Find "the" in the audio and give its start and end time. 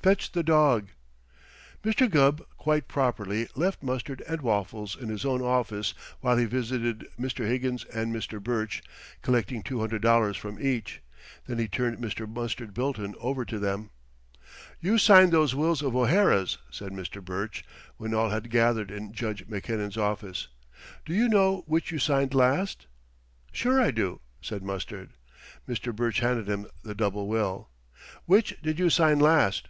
0.32-0.42, 26.82-26.94